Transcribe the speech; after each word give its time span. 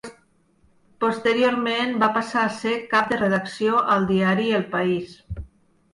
Posteriorment 1.05 1.93
va 2.03 2.09
passar 2.17 2.45
a 2.45 2.55
ser 2.61 2.73
Cap 2.95 3.13
de 3.15 3.21
Redacció 3.23 3.85
al 3.97 4.09
Diari 4.15 4.49
El 4.61 4.69
País. 4.77 5.15